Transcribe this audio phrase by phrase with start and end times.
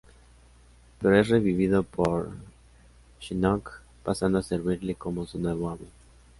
[0.99, 2.31] Pero es revivido por
[3.19, 5.85] Shinnok, pasando a servirle como su nuevo amo.